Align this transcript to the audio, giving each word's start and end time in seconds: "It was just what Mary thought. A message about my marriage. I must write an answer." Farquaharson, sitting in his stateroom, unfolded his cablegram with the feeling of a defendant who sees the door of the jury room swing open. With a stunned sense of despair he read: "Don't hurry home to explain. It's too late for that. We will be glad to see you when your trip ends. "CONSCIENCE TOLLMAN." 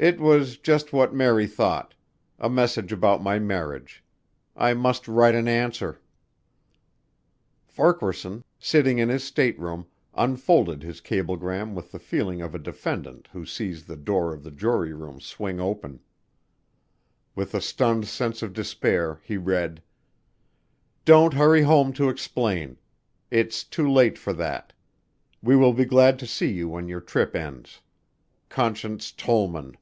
"It 0.00 0.20
was 0.20 0.58
just 0.58 0.92
what 0.92 1.12
Mary 1.12 1.48
thought. 1.48 1.92
A 2.38 2.48
message 2.48 2.92
about 2.92 3.20
my 3.20 3.40
marriage. 3.40 4.04
I 4.54 4.72
must 4.72 5.08
write 5.08 5.34
an 5.34 5.48
answer." 5.48 6.00
Farquaharson, 7.66 8.44
sitting 8.60 8.98
in 8.98 9.08
his 9.08 9.24
stateroom, 9.24 9.86
unfolded 10.14 10.84
his 10.84 11.00
cablegram 11.00 11.74
with 11.74 11.90
the 11.90 11.98
feeling 11.98 12.40
of 12.40 12.54
a 12.54 12.60
defendant 12.60 13.28
who 13.32 13.44
sees 13.44 13.86
the 13.86 13.96
door 13.96 14.32
of 14.32 14.44
the 14.44 14.52
jury 14.52 14.92
room 14.92 15.20
swing 15.20 15.58
open. 15.58 15.98
With 17.34 17.52
a 17.52 17.60
stunned 17.60 18.06
sense 18.06 18.40
of 18.40 18.52
despair 18.52 19.18
he 19.24 19.36
read: 19.36 19.82
"Don't 21.06 21.34
hurry 21.34 21.62
home 21.62 21.92
to 21.94 22.08
explain. 22.08 22.78
It's 23.32 23.64
too 23.64 23.90
late 23.90 24.16
for 24.16 24.32
that. 24.34 24.72
We 25.42 25.56
will 25.56 25.72
be 25.72 25.84
glad 25.84 26.20
to 26.20 26.26
see 26.28 26.52
you 26.52 26.68
when 26.68 26.86
your 26.86 27.00
trip 27.00 27.34
ends. 27.34 27.80
"CONSCIENCE 28.48 29.10
TOLLMAN." 29.10 29.76